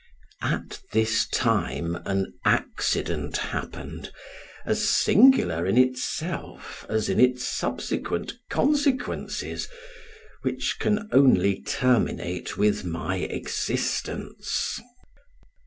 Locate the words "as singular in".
4.65-5.77